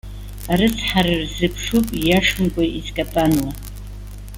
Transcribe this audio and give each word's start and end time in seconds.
Арыцҳара 0.51 1.13
рзыԥшуп 1.21 1.85
ииашамкәа 1.93 2.63
изкапануа! 2.77 3.51